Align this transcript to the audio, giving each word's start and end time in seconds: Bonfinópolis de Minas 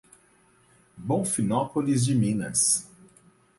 Bonfinópolis 0.97 2.03
de 2.07 2.15
Minas 2.15 2.89